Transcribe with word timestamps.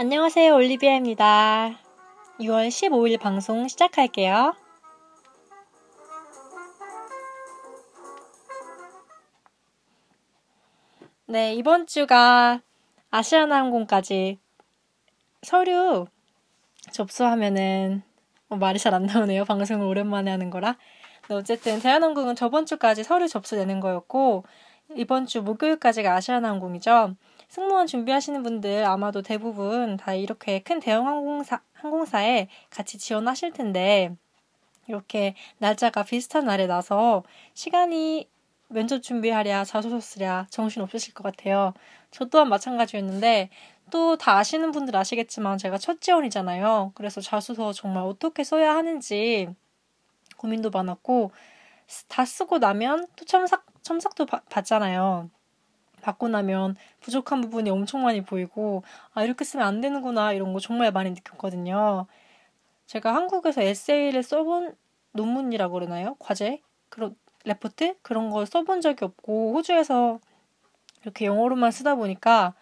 안녕하세요. 0.00 0.54
올리비아입니다. 0.54 1.78
6월 2.38 2.68
15일 2.68 3.20
방송 3.20 3.68
시작할게요. 3.68 4.54
네, 11.26 11.52
이번 11.52 11.86
주가 11.86 12.62
아시아나항공까지 13.10 14.38
서류 15.42 16.06
접수하면은 16.92 18.02
어, 18.48 18.56
말이 18.56 18.78
잘 18.78 18.94
안 18.94 19.04
나오네요. 19.04 19.44
방송을 19.44 19.86
오랜만에 19.86 20.30
하는 20.30 20.48
거라. 20.48 20.78
네, 21.28 21.34
어쨌든 21.34 21.78
대한항공은 21.78 22.36
저번 22.36 22.64
주까지 22.64 23.04
서류 23.04 23.28
접수되는 23.28 23.80
거였고 23.80 24.44
이번 24.96 25.26
주 25.26 25.42
목요일까지가 25.42 26.14
아시아나항공이죠. 26.14 27.16
승무원 27.50 27.88
준비하시는 27.88 28.44
분들 28.44 28.84
아마도 28.84 29.22
대부분 29.22 29.96
다 29.96 30.14
이렇게 30.14 30.60
큰 30.60 30.78
대형 30.78 31.08
항공사, 31.08 31.60
항공사에 31.72 32.48
같이 32.70 32.96
지원하실 32.96 33.52
텐데, 33.52 34.14
이렇게 34.86 35.34
날짜가 35.58 36.04
비슷한 36.04 36.44
날에 36.46 36.66
나서 36.68 37.24
시간이 37.54 38.28
면접 38.68 39.02
준비하랴, 39.02 39.64
자소서 39.64 39.98
쓰랴, 40.00 40.46
정신 40.50 40.80
없으실 40.82 41.12
것 41.12 41.24
같아요. 41.24 41.74
저 42.12 42.24
또한 42.26 42.48
마찬가지였는데, 42.48 43.50
또 43.90 44.16
다 44.16 44.38
아시는 44.38 44.70
분들 44.70 44.94
아시겠지만 44.96 45.58
제가 45.58 45.76
첫 45.78 46.00
지원이잖아요. 46.00 46.92
그래서 46.94 47.20
자소서 47.20 47.72
정말 47.72 48.04
어떻게 48.04 48.44
써야 48.44 48.76
하는지 48.76 49.48
고민도 50.36 50.70
많았고, 50.70 51.32
다 52.08 52.24
쓰고 52.24 52.58
나면 52.58 53.08
또 53.16 53.24
첨삭, 53.24 53.66
첨삭도 53.82 54.26
바, 54.26 54.40
받잖아요. 54.50 55.30
받고 56.00 56.28
나면 56.28 56.76
부족한 57.00 57.40
부분이 57.42 57.70
엄청 57.70 58.02
많이 58.02 58.22
보이고, 58.22 58.82
아, 59.14 59.24
이렇게 59.24 59.44
쓰면 59.44 59.66
안 59.66 59.80
되는구나, 59.80 60.32
이런 60.32 60.52
거 60.52 60.60
정말 60.60 60.92
많이 60.92 61.10
느꼈거든요. 61.10 62.06
제가 62.86 63.14
한국에서 63.14 63.62
에세이를 63.62 64.22
써본 64.22 64.74
논문이라고 65.12 65.74
그러나요? 65.74 66.16
과제? 66.18 66.60
그런, 66.88 67.16
레포트? 67.44 67.96
그런 68.02 68.30
거 68.30 68.44
써본 68.44 68.80
적이 68.80 69.04
없고, 69.04 69.54
호주에서 69.54 70.18
이렇게 71.02 71.26
영어로만 71.26 71.70
쓰다 71.70 71.94
보니까, 71.94 72.54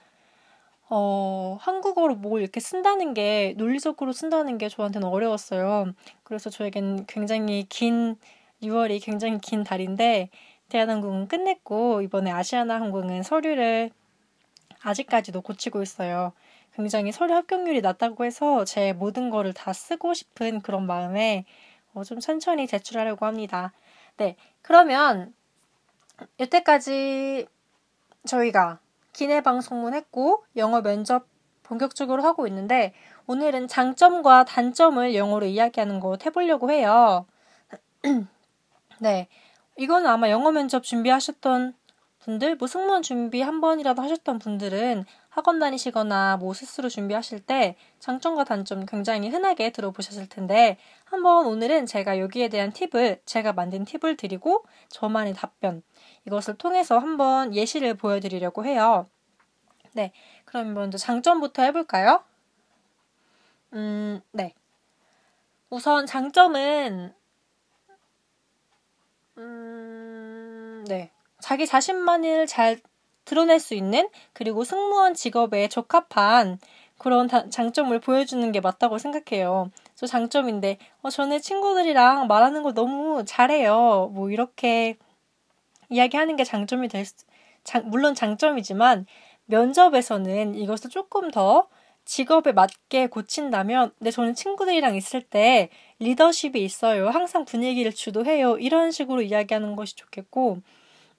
어, 0.90 1.58
한국어로 1.60 2.16
뭘 2.16 2.40
이렇게 2.42 2.60
쓴다는 2.60 3.14
게, 3.14 3.54
논리적으로 3.56 4.12
쓴다는 4.12 4.58
게 4.58 4.68
저한테는 4.68 5.08
어려웠어요. 5.08 5.92
그래서 6.22 6.50
저에겐 6.50 7.06
굉장히 7.06 7.66
긴, 7.68 8.16
6월이 8.62 9.02
굉장히 9.02 9.38
긴 9.40 9.64
달인데, 9.64 10.30
대한항공은 10.68 11.28
끝냈고 11.28 12.02
이번에 12.02 12.30
아시아나 12.30 12.80
항공은 12.80 13.22
서류를 13.22 13.90
아직까지도 14.82 15.40
고치고 15.40 15.82
있어요. 15.82 16.32
굉장히 16.74 17.10
서류 17.10 17.34
합격률이 17.34 17.80
낮다고 17.80 18.24
해서 18.24 18.64
제 18.64 18.92
모든 18.92 19.30
거를 19.30 19.52
다 19.52 19.72
쓰고 19.72 20.14
싶은 20.14 20.60
그런 20.60 20.86
마음에 20.86 21.44
어, 21.92 22.04
좀 22.04 22.20
천천히 22.20 22.66
제출하려고 22.66 23.26
합니다. 23.26 23.72
네, 24.16 24.36
그러면 24.62 25.34
여태까지 26.38 27.46
저희가 28.26 28.78
기내 29.12 29.40
방송문 29.40 29.94
했고 29.94 30.44
영어 30.56 30.82
면접 30.82 31.26
본격적으로 31.62 32.22
하고 32.22 32.46
있는데 32.46 32.94
오늘은 33.26 33.68
장점과 33.68 34.44
단점을 34.44 35.14
영어로 35.14 35.46
이야기하는 35.46 36.00
거 36.00 36.16
해보려고 36.24 36.70
해요. 36.70 37.26
네, 39.00 39.28
이거는 39.78 40.10
아마 40.10 40.28
영어 40.28 40.50
면접 40.50 40.82
준비하셨던 40.82 41.74
분들, 42.18 42.56
뭐 42.56 42.66
승무원 42.66 43.00
준비 43.02 43.40
한 43.40 43.60
번이라도 43.60 44.02
하셨던 44.02 44.40
분들은 44.40 45.04
학원 45.28 45.60
다니시거나 45.60 46.36
뭐 46.38 46.52
스스로 46.52 46.88
준비하실 46.88 47.46
때 47.46 47.76
장점과 48.00 48.42
단점 48.42 48.86
굉장히 48.86 49.28
흔하게 49.28 49.70
들어보셨을 49.70 50.28
텐데 50.28 50.78
한번 51.04 51.46
오늘은 51.46 51.86
제가 51.86 52.18
여기에 52.18 52.48
대한 52.48 52.72
팁을 52.72 53.20
제가 53.24 53.52
만든 53.52 53.84
팁을 53.84 54.16
드리고 54.16 54.64
저만의 54.88 55.34
답변 55.34 55.82
이것을 56.26 56.58
통해서 56.58 56.98
한번 56.98 57.54
예시를 57.54 57.94
보여드리려고 57.94 58.64
해요. 58.64 59.06
네, 59.92 60.12
그럼 60.44 60.74
먼저 60.74 60.98
장점부터 60.98 61.62
해볼까요? 61.62 62.24
음, 63.74 64.20
네. 64.32 64.54
우선 65.70 66.04
장점은 66.04 67.14
음, 69.38 70.84
네. 70.88 71.10
자기 71.40 71.66
자신만을 71.66 72.46
잘 72.46 72.80
드러낼 73.24 73.60
수 73.60 73.74
있는 73.74 74.08
그리고 74.32 74.64
승무원 74.64 75.14
직업에 75.14 75.68
적합한 75.68 76.58
그런 76.98 77.28
다, 77.28 77.48
장점을 77.48 77.96
보여주는 78.00 78.50
게 78.52 78.60
맞다고 78.60 78.98
생각해요. 78.98 79.70
저 79.94 80.06
장점인데, 80.06 80.78
어, 81.02 81.10
저는 81.10 81.40
친구들이랑 81.40 82.26
말하는 82.26 82.62
거 82.62 82.72
너무 82.72 83.24
잘해요. 83.24 84.10
뭐 84.12 84.30
이렇게 84.30 84.96
이야기하는 85.90 86.36
게 86.36 86.44
장점이 86.44 86.88
될 86.88 87.04
수, 87.04 87.14
장, 87.64 87.88
물론 87.88 88.14
장점이지만 88.14 89.06
면접에서는 89.46 90.54
이것을 90.56 90.90
조금 90.90 91.30
더 91.30 91.68
직업에 92.08 92.52
맞게 92.52 93.08
고친다면, 93.08 93.92
근데 93.98 94.10
저는 94.10 94.34
친구들이랑 94.34 94.96
있을 94.96 95.20
때 95.20 95.68
리더십이 95.98 96.64
있어요. 96.64 97.10
항상 97.10 97.44
분위기를 97.44 97.92
주도해요. 97.92 98.56
이런 98.56 98.90
식으로 98.90 99.20
이야기하는 99.20 99.76
것이 99.76 99.94
좋겠고, 99.94 100.62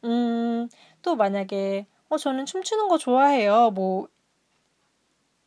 음, 0.06 0.68
또 1.04 1.16
만약에, 1.16 1.86
어, 2.10 2.18
저는 2.18 2.48
춤추는 2.48 2.88
거 2.88 2.98
좋아해요. 2.98 3.70
뭐, 3.70 4.08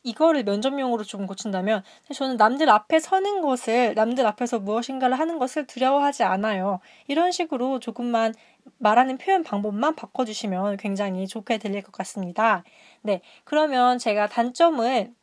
이거를 0.03 0.45
면접용으로 0.45 1.03
좀 1.03 1.27
고친다면, 1.27 1.83
저는 2.13 2.37
남들 2.37 2.69
앞에 2.69 3.01
서는 3.01 3.41
것을, 3.41 3.95
남들 3.95 4.25
앞에서 4.25 4.59
무엇인가를 4.59 5.19
하는 5.19 5.39
것을 5.39 5.67
두려워하지 5.67 6.23
않아요. 6.23 6.79
이런 7.07 7.33
식으로 7.33 7.81
조금만 7.81 8.33
말하는 8.77 9.17
표현 9.17 9.43
방법만 9.43 9.95
바꿔주시면 9.95 10.77
굉장히 10.77 11.27
좋게 11.27 11.57
들릴 11.57 11.81
것 11.81 11.91
같습니다. 11.91 12.63
네. 13.01 13.19
그러면 13.43 13.97
제가 13.97 14.27
단점을 14.27 15.13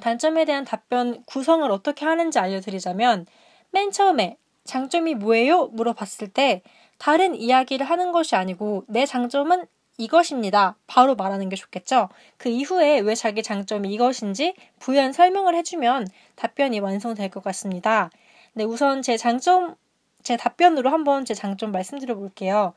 단점에 0.00 0.44
대한 0.44 0.64
답변 0.64 1.22
구성을 1.24 1.70
어떻게 1.70 2.04
하는지 2.04 2.38
알려드리자면 2.38 3.26
맨 3.70 3.90
처음에 3.90 4.36
장점이 4.64 5.14
뭐예요? 5.14 5.66
물어봤을 5.68 6.28
때 6.28 6.62
다른 6.98 7.34
이야기를 7.34 7.86
하는 7.86 8.12
것이 8.12 8.36
아니고 8.36 8.84
내 8.88 9.06
장점은 9.06 9.66
이것입니다. 9.96 10.76
바로 10.86 11.14
말하는 11.14 11.48
게 11.48 11.56
좋겠죠? 11.56 12.08
그 12.36 12.48
이후에 12.48 12.98
왜 13.00 13.14
자기 13.14 13.42
장점이 13.42 13.92
이것인지 13.92 14.54
부연 14.80 15.12
설명을 15.12 15.54
해주면 15.54 16.08
답변이 16.34 16.80
완성될 16.80 17.30
것 17.30 17.44
같습니다. 17.44 18.10
네, 18.54 18.64
우선 18.64 19.02
제 19.02 19.16
장점, 19.16 19.76
제 20.22 20.36
답변으로 20.36 20.90
한번 20.90 21.24
제 21.24 21.34
장점 21.34 21.70
말씀드려 21.70 22.16
볼게요. 22.16 22.74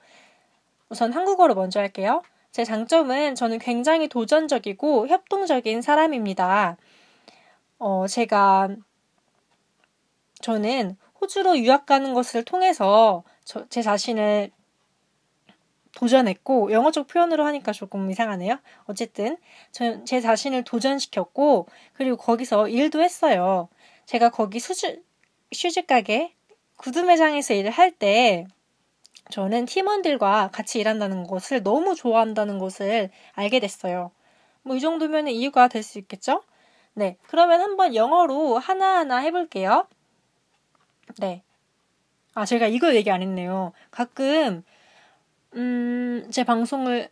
우선 0.89 1.11
한국어로 1.11 1.55
먼저 1.55 1.79
할게요. 1.79 2.21
제 2.51 2.63
장점은 2.63 3.35
저는 3.35 3.59
굉장히 3.59 4.07
도전적이고 4.07 5.07
협동적인 5.07 5.81
사람입니다. 5.81 6.77
어, 7.79 8.07
제가, 8.07 8.69
저는 10.41 10.97
호주로 11.21 11.57
유학 11.59 11.85
가는 11.85 12.13
것을 12.13 12.43
통해서 12.43 13.23
저, 13.43 13.67
제 13.69 13.81
자신을 13.81 14.51
도전했고, 15.95 16.71
영어적 16.71 17.07
표현으로 17.07 17.45
하니까 17.45 17.71
조금 17.71 18.09
이상하네요. 18.11 18.59
어쨌든, 18.85 19.37
저, 19.71 20.03
제 20.03 20.21
자신을 20.21 20.63
도전시켰고, 20.63 21.67
그리고 21.93 22.17
거기서 22.17 22.67
일도 22.69 23.01
했어요. 23.01 23.67
제가 24.05 24.29
거기 24.29 24.59
수주, 24.59 25.01
슈즈 25.51 25.85
가게, 25.87 26.35
구두 26.77 27.03
매장에서 27.03 27.53
일을 27.55 27.71
할 27.71 27.91
때, 27.91 28.45
저는 29.31 29.65
팀원들과 29.65 30.49
같이 30.53 30.79
일한다는 30.79 31.23
것을 31.25 31.63
너무 31.63 31.95
좋아한다는 31.95 32.59
것을 32.59 33.09
알게 33.33 33.59
됐어요. 33.59 34.11
뭐 34.63 34.75
이 34.77 34.79
정도면 34.81 35.27
이유가 35.29 35.67
될 35.69 35.83
수 35.83 35.99
있겠죠? 35.99 36.43
네. 36.97 37.15
그러면 37.27 37.61
한번 37.61 37.93
영어로 37.93 38.57
하나하나 38.57 39.17
해볼게요. 39.17 39.87
네. 41.19 41.43
아, 42.33 42.43
제가 42.43 42.65
이거 42.65 42.95
얘기 42.95 43.11
안 43.11 43.21
했네요. 43.21 43.71
가끔, 43.91 44.63
음, 45.53 46.27
제 46.31 46.43
방송을 46.43 47.09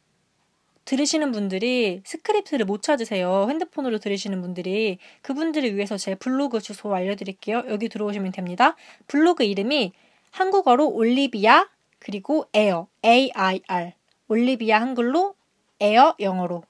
들으시는 0.85 1.31
분들이 1.31 2.01
스크립트를 2.03 2.65
못 2.65 2.81
찾으세요. 2.81 3.45
핸드폰으로 3.47 3.99
들으시는 3.99 4.41
분들이. 4.41 4.97
그분들을 5.21 5.75
위해서 5.75 5.97
제 5.97 6.15
블로그 6.15 6.61
주소 6.61 6.93
알려드릴게요. 6.93 7.65
여기 7.69 7.87
들어오시면 7.87 8.31
됩니다. 8.31 8.75
블로그 9.05 9.43
이름이 9.43 9.93
한국어로 10.31 10.89
올리비아, 10.89 11.67
그리고 11.99 12.47
에어, 12.53 12.87
A-I-R. 13.05 13.93
올리비아 14.29 14.81
한글로, 14.81 15.35
에어 15.79 16.15
영어로. 16.19 16.63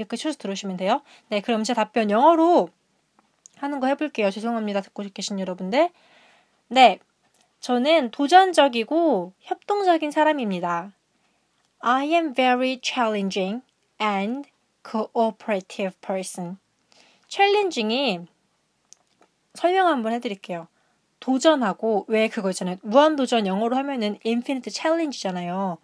이렇게 0.00 0.16
쳐서 0.16 0.38
들으시면 0.38 0.78
돼요. 0.78 1.02
네, 1.28 1.42
그럼 1.42 1.62
제 1.62 1.74
답변 1.74 2.10
영어로 2.10 2.70
하는 3.56 3.80
거 3.80 3.86
해볼게요. 3.86 4.30
죄송합니다. 4.30 4.80
듣고 4.80 5.04
계신 5.12 5.38
여러분들. 5.38 5.90
네, 6.68 6.98
저는 7.60 8.10
도전적이고 8.10 9.34
협동적인 9.40 10.10
사람입니다. 10.10 10.92
I 11.80 12.14
am 12.14 12.32
very 12.32 12.80
challenging 12.82 13.62
and 14.00 14.48
cooperative 14.90 15.94
person. 16.00 16.56
challenging이 17.28 18.20
설명 19.52 19.88
한번 19.88 20.14
해드릴게요. 20.14 20.66
도전하고 21.20 22.06
왜 22.08 22.28
그거 22.28 22.48
있잖아요. 22.50 22.76
무한도전 22.80 23.46
영어로 23.46 23.76
하면은 23.76 24.18
infinite 24.24 24.72
challenge잖아요. 24.72 25.76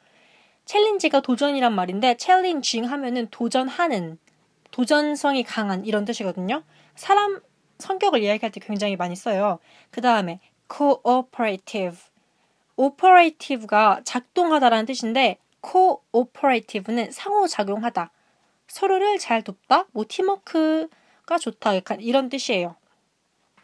챌린지가 0.67 1.21
도전이란 1.21 1.75
말인데 1.75 2.17
challenging 2.19 2.91
하면은 2.91 3.29
도전하는 3.31 4.19
도전성이 4.71 5.43
강한 5.43 5.85
이런 5.87 6.05
뜻이거든요. 6.05 6.63
사람 6.95 7.41
성격을 7.79 8.23
이야기할 8.23 8.51
때 8.51 8.61
굉장히 8.61 8.97
많이 8.97 9.17
써요. 9.17 9.59
그 9.91 10.01
다음에 10.01 10.41
cooperative. 10.71 11.99
operative가 12.77 14.03
작동하다라는 14.05 14.87
뜻인데 14.87 15.39
cooperative는 15.65 17.11
상호작용하다. 17.11 18.11
서로를 18.69 19.19
잘 19.19 19.43
돕다. 19.43 19.87
뭐 19.93 20.05
팀워크가 20.09 21.39
좋다. 21.41 21.77
약간 21.77 22.01
이런 22.01 22.29
뜻이에요. 22.29 22.77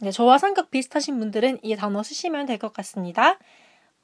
네, 0.00 0.10
저와 0.10 0.38
성격 0.38 0.70
비슷하신 0.70 1.18
분들은 1.18 1.58
이 1.62 1.76
단어 1.76 2.02
쓰시면 2.02 2.46
될 2.46 2.58
것 2.58 2.72
같습니다. 2.72 3.38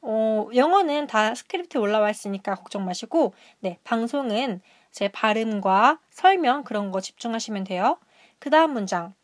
어, 0.01 0.49
영어는 0.55 1.07
다 1.07 1.35
스크립트에 1.35 1.81
올라와 1.81 2.11
있으니까 2.11 2.55
걱정 2.55 2.85
마시고, 2.85 3.35
네, 3.61 3.79
방송은 3.85 4.61
제 4.91 5.09
발음과 5.09 6.01
설명 6.11 6.65
그런 6.65 6.91
거 6.91 7.01
집중하시면 7.01 7.65
돼요. 7.65 7.99
그 8.39 8.51
다음 8.51 8.73
문장. 8.73 9.15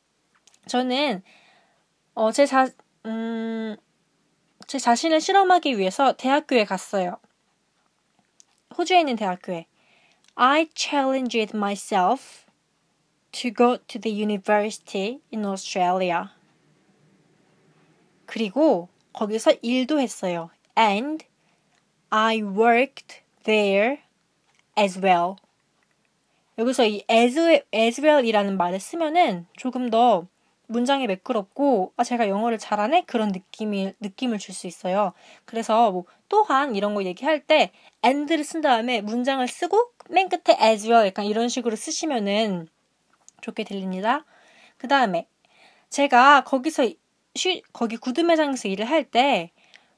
저는, 0.66 1.22
어, 2.14 2.32
제 2.32 2.46
자, 2.46 2.68
음, 3.06 3.76
제 4.66 4.78
자신을 4.78 5.20
실험하기 5.20 5.78
위해서 5.78 6.12
대학교에 6.12 6.64
갔어요. 6.64 7.18
호주에 8.76 9.00
있는 9.00 9.16
대학교에. 9.16 9.66
I 10.36 10.68
challenged 10.74 11.56
myself 11.56 12.44
to 13.32 13.52
go 13.52 13.76
to 13.86 14.00
the 14.00 14.20
university 14.20 15.20
in 15.32 15.44
Australia. 15.44 16.30
그리고 18.26 18.88
거기서 19.12 19.52
일도 19.62 20.00
했어요. 20.00 20.50
And 20.76 21.24
I 22.10 22.42
worked 22.42 23.22
there 23.44 23.98
as 24.78 24.98
well. 25.00 25.36
여기서 26.58 26.86
이 26.86 27.04
as, 27.10 27.62
as 27.74 28.00
well이라는 28.00 28.56
말을 28.56 28.78
쓰면은 28.80 29.46
조금 29.56 29.90
더 29.90 30.26
문장이 30.66 31.06
매끄럽고 31.06 31.92
아 31.96 32.04
제가 32.04 32.28
영어를 32.28 32.58
잘하네 32.58 33.02
그런 33.06 33.28
느낌이 33.28 33.92
느낌을 34.00 34.38
줄 34.38 34.54
수 34.54 34.66
있어요. 34.66 35.12
그래서 35.44 35.90
뭐 35.90 36.04
또한 36.28 36.74
이런 36.74 36.94
거 36.94 37.04
얘기할 37.04 37.40
때 37.40 37.70
and를 38.04 38.44
쓴 38.44 38.60
다음에 38.60 39.00
문장을 39.00 39.46
쓰고 39.46 39.90
맨 40.08 40.28
끝에 40.28 40.56
as 40.60 40.86
well 40.88 41.06
약간 41.06 41.24
이런 41.26 41.48
식으로 41.48 41.76
쓰시면은 41.76 42.68
좋게 43.42 43.64
들립니다. 43.64 44.24
그 44.78 44.88
다음에 44.88 45.26
제가 45.90 46.44
거기서 46.44 46.88
쉬, 47.34 47.62
거기 47.72 47.96
구두 47.96 48.22
매장에서 48.24 48.68
일을 48.68 48.88
할 48.88 49.04
때 49.04 49.50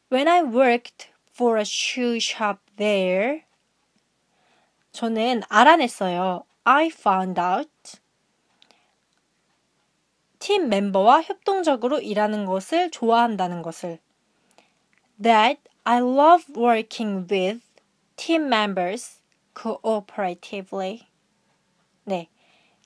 when 0.08 0.29
I 0.29 0.43
worked 0.43 1.08
for 1.32 1.58
a 1.58 1.64
shoe 1.64 2.17
shop 2.17 2.61
there 2.76 3.43
저는 4.93 5.43
알아냈어요. 5.49 6.44
I 6.64 6.87
found 6.87 7.38
out 7.38 8.00
팀 10.38 10.69
멤버와 10.69 11.23
협동적으로 11.23 12.00
일하는 12.00 12.47
것을 12.47 12.91
좋아한다는 12.91 13.62
것을 13.62 13.99
that 15.23 15.61
I 15.85 15.99
love 15.99 16.47
working 16.56 17.26
with 17.31 17.61
team 18.17 18.47
members 18.47 19.20
cooperatively. 19.55 21.06
네. 22.05 22.29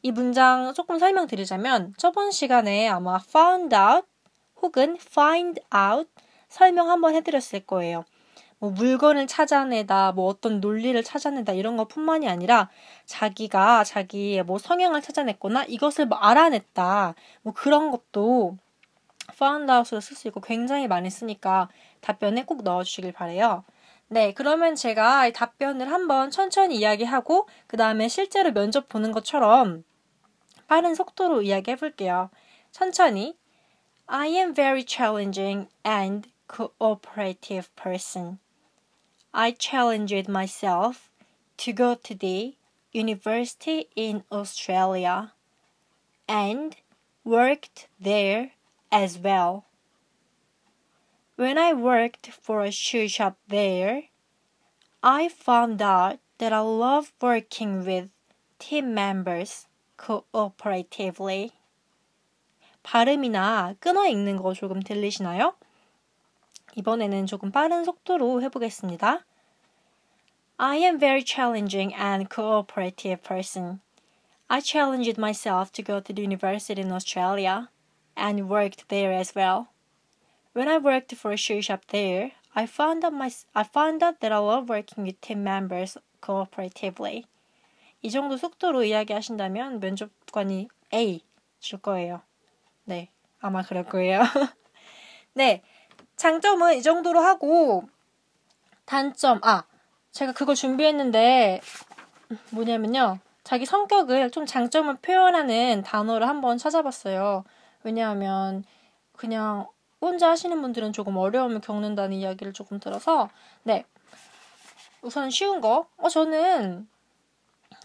이 0.03 0.11
문장 0.11 0.73
조금 0.75 0.99
설명드리자면 0.99 1.95
저번 1.97 2.31
시간에 2.31 2.89
아마 2.89 3.21
found 3.23 3.75
out 3.75 4.07
혹은 4.63 4.97
find 4.99 5.61
out 5.75 6.11
설명 6.51 6.91
한번 6.91 7.15
해드렸을 7.15 7.61
거예요. 7.61 8.05
뭐 8.59 8.71
물건을 8.71 9.27
찾아내다, 9.27 10.13
뭐 10.13 10.27
어떤 10.27 10.61
논리를 10.61 11.03
찾아내다 11.03 11.55
이런 11.55 11.79
것뿐만이 11.79 12.29
아니라 12.29 12.69
자기가 13.07 13.85
자기의 13.85 14.43
뭐 14.43 14.59
성향을 14.59 15.01
찾아냈거나 15.01 15.65
이것을 15.65 16.05
뭐 16.07 16.19
알아냈다, 16.19 17.15
뭐 17.41 17.55
그런 17.55 17.91
것도 17.91 18.59
found 19.33 19.73
out으로 19.73 20.01
쓸 20.01 20.15
수 20.15 20.29
있고 20.29 20.43
굉장히 20.43 20.89
많이 20.89 21.09
쓰니까 21.09 21.71
답변에 22.03 22.45
꼭 22.45 22.63
넣어주시길 22.63 23.13
바래요. 23.13 23.65
네, 24.09 24.35
그러면 24.35 24.75
제가 24.75 25.31
답변을 25.31 25.91
한번 25.91 26.31
천천히 26.31 26.77
이야기하고 26.77 27.49
그 27.67 27.77
다음에 27.77 28.09
실제로 28.09 28.53
면접 28.53 28.89
보는 28.89 29.13
것처럼 29.13 29.85
빠른 30.67 30.95
속도로 30.95 31.43
이야기해 31.43 31.77
볼게요. 31.77 32.29
천천히. 32.73 33.39
I 34.07 34.31
am 34.31 34.53
very 34.53 34.85
challenging 34.87 35.69
and 35.87 36.29
cooperative 36.50 37.76
person. 37.76 38.40
I 39.34 39.52
challenged 39.52 40.30
myself 40.30 41.10
to 41.58 41.74
go 41.74 41.96
to 41.96 42.16
the 42.16 42.56
university 42.92 43.88
in 43.96 44.24
Australia 44.32 45.34
and 46.28 46.76
worked 47.24 47.88
there 48.00 48.52
as 48.92 49.18
well. 49.18 49.66
When 51.36 51.58
I 51.58 51.74
worked 51.74 52.32
for 52.32 52.64
a 52.64 52.72
shoe 52.72 53.10
shop 53.10 53.38
there, 53.48 54.04
I 55.04 55.28
found 55.28 55.82
out 55.82 56.20
that 56.38 56.54
I 56.54 56.60
love 56.60 57.12
working 57.22 57.86
with 57.86 58.10
team 58.58 58.94
members 58.94 59.68
cooperatively. 59.98 61.52
발음이나 62.84 63.76
끊어 63.80 64.06
읽는 64.08 64.38
거 64.38 64.54
조금 64.54 64.80
들리시나요? 64.82 65.56
이번에는 66.76 67.26
조금 67.26 67.52
빠른 67.52 67.84
속도로 67.84 68.42
해보겠습니다. 68.42 69.26
I 70.58 70.78
am 70.80 71.00
very 71.00 71.24
challenging 71.26 71.94
and 71.94 72.28
cooperative 72.34 73.22
person. 73.22 73.80
I 74.48 74.62
challenged 74.62 75.18
myself 75.18 75.72
to 75.74 75.84
go 75.84 76.00
to 76.02 76.14
the 76.14 76.24
university 76.24 76.82
in 76.82 76.92
Australia 76.92 77.70
and 78.16 78.50
worked 78.50 78.88
there 78.90 79.14
as 79.14 79.34
well. 79.36 79.68
When 80.54 80.70
I 80.70 80.78
worked 80.78 81.16
for 81.16 81.34
a 81.34 81.38
shoe 81.38 81.62
shop 81.62 81.88
there, 81.88 82.32
I 82.54 82.66
found 82.66 83.04
out 83.04 83.14
my 83.14 83.32
I 83.54 83.64
found 83.64 84.02
out 84.02 84.22
that 84.22 84.32
I 84.32 84.38
love 84.38 84.70
working 84.70 85.04
with 85.04 85.20
team 85.20 85.44
members 85.44 85.98
cooperatively. 86.22 87.26
이 88.02 88.12
정도 88.12 88.38
속도로 88.38 88.84
이야기하신다면 88.84 89.80
면접관이 89.80 90.70
A 90.94 91.22
줄 91.60 91.80
거예요. 91.80 92.22
네, 92.86 93.10
아마 93.40 93.64
그럴 93.64 93.84
거예요. 93.84 94.22
네, 95.34 95.64
장점은 96.21 96.77
이 96.77 96.83
정도로 96.83 97.19
하고 97.21 97.89
단점 98.85 99.41
아 99.43 99.65
제가 100.13 100.33
그걸 100.33 100.55
준비했는데 100.55 101.63
뭐냐면요. 102.51 103.19
자기 103.43 103.65
성격을 103.65 104.31
좀 104.31 104.45
장점을 104.45 104.95
표현하는 104.97 105.83
단어를 105.83 106.29
한번 106.29 106.59
찾아봤어요. 106.59 107.45
왜냐하면 107.85 108.65
그냥 109.17 109.67
혼자 110.03 110.29
하시는 110.29 110.61
분들은 110.61 110.93
조금 110.93 111.17
어려움을 111.17 111.63
겪는다는 111.63 112.19
이야기를 112.19 112.53
조금 112.53 112.79
들어서 112.79 113.31
네. 113.63 113.87
우선 115.01 115.31
쉬운 115.31 115.63
거. 115.63 115.87
어, 115.97 116.11
저는 116.11 116.87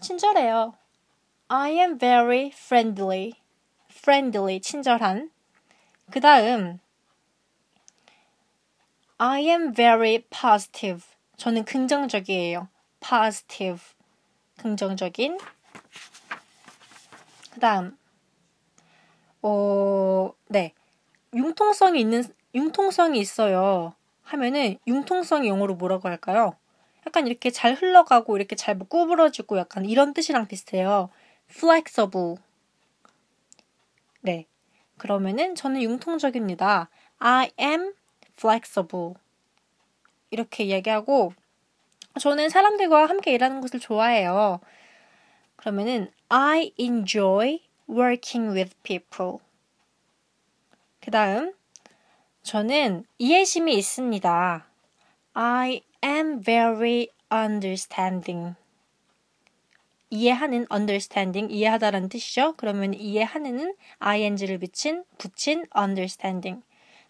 친절해요. 0.02 0.74
I 1.48 1.72
am 1.72 1.96
very 1.96 2.48
friendly. 2.48 3.32
friendly 3.90 4.60
친절한. 4.60 5.30
그 6.10 6.20
다음 6.20 6.80
I 9.18 9.48
am 9.48 9.72
very 9.74 10.24
positive. 10.28 11.04
저는 11.38 11.64
긍정적이에요. 11.64 12.68
positive. 13.00 13.82
긍정적인. 14.58 15.38
그 17.52 17.60
다음, 17.60 17.96
어, 19.40 20.32
네. 20.48 20.74
융통성이 21.34 22.00
있는, 22.00 22.24
융통성이 22.54 23.18
있어요. 23.18 23.94
하면은, 24.22 24.78
융통성이 24.86 25.48
영어로 25.48 25.76
뭐라고 25.76 26.08
할까요? 26.08 26.56
약간 27.06 27.26
이렇게 27.26 27.50
잘 27.50 27.72
흘러가고, 27.72 28.36
이렇게 28.36 28.54
잘 28.54 28.78
구부러지고, 28.78 29.56
약간 29.56 29.86
이런 29.86 30.12
뜻이랑 30.12 30.46
비슷해요. 30.46 31.08
flexible. 31.48 32.36
네. 34.20 34.46
그러면은, 34.98 35.54
저는 35.54 35.80
융통적입니다. 35.80 36.90
I 37.18 37.50
am 37.58 37.94
flexible. 38.38 39.14
이렇게 40.30 40.64
이야기하고 40.64 41.32
저는 42.20 42.48
사람들과 42.48 43.06
함께 43.06 43.32
일하는 43.32 43.60
것을 43.60 43.80
좋아해요. 43.80 44.60
그러면은 45.56 46.10
I 46.28 46.72
enjoy 46.78 47.60
working 47.88 48.54
with 48.54 48.74
people. 48.82 49.38
그 51.00 51.10
다음 51.10 51.54
저는 52.42 53.04
이해심이 53.18 53.74
있습니다. 53.74 54.66
I 55.34 55.82
am 56.04 56.40
very 56.42 57.08
understanding. 57.32 58.54
이해하는 60.10 60.66
understanding 60.72 61.52
이해하다라는 61.52 62.08
뜻이죠. 62.08 62.54
그러면 62.56 62.94
이해하는은 62.94 63.74
ing를 63.98 64.58
붙인 64.58 65.04
붙인 65.18 65.66
understanding. 65.76 66.62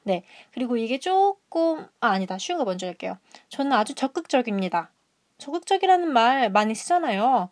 네. 0.06 0.22
그리고 0.52 0.76
이게 0.76 1.00
조금 1.00 1.84
아 2.00 2.10
아니다. 2.10 2.38
쉬운 2.38 2.58
거 2.58 2.64
먼저 2.64 2.86
할게요. 2.86 3.18
저는 3.48 3.72
아주 3.72 3.92
적극적입니다. 3.96 4.92
적극적이라는 5.38 6.12
말 6.12 6.48
많이 6.48 6.76
쓰잖아요. 6.76 7.50